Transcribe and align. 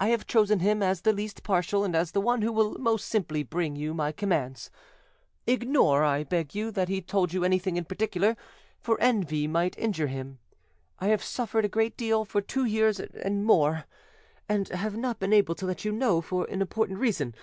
I 0.00 0.08
have 0.08 0.26
chosen 0.26 0.60
him 0.60 0.82
as 0.82 1.02
the 1.02 1.12
least 1.12 1.42
partial 1.42 1.84
and 1.84 1.94
as 1.94 2.12
the 2.12 2.22
one 2.22 2.40
who 2.40 2.50
will 2.50 2.78
most 2.78 3.04
simply 3.06 3.42
bring 3.42 3.76
you 3.76 3.92
my 3.92 4.10
commands. 4.10 4.70
Ignore, 5.46 6.02
I 6.04 6.24
beg 6.24 6.54
you, 6.54 6.70
that 6.70 6.88
he 6.88 7.02
told 7.02 7.34
you 7.34 7.44
anything 7.44 7.76
in 7.76 7.84
particular; 7.84 8.34
for 8.80 8.98
envy 8.98 9.46
might 9.46 9.78
injure 9.78 10.06
him. 10.06 10.38
I 11.00 11.08
have 11.08 11.22
suffered 11.22 11.66
a 11.66 11.68
great 11.68 11.98
deal 11.98 12.24
for 12.24 12.40
two 12.40 12.64
years 12.64 12.98
and 12.98 13.44
more, 13.44 13.84
and 14.48 14.68
have 14.70 14.96
not 14.96 15.18
been 15.20 15.34
able 15.34 15.54
to 15.56 15.66
let 15.66 15.84
you 15.84 15.92
know, 15.92 16.22
for 16.22 16.46
an 16.46 16.62
important 16.62 16.98
reason. 16.98 17.34